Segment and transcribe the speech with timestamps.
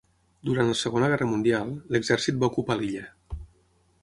[0.49, 3.09] Durant la Segona Guerra Mundial, l'exèrcit va ocupar l'illa.